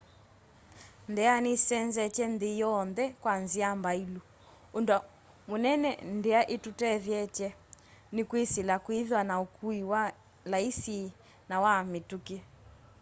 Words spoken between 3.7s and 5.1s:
mbailu. undu